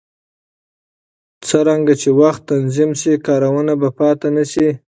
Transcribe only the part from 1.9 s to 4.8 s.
چې وخت تنظیم شي، کارونه به پاتې نه شي.